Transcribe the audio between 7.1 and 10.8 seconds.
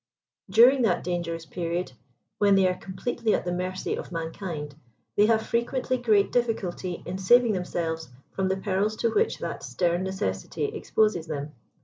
saving themselves from the perils to which that stern necessity